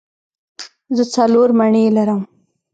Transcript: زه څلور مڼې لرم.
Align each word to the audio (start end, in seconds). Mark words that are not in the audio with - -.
زه 0.95 1.03
څلور 1.15 1.49
مڼې 1.59 1.83
لرم. 1.95 2.21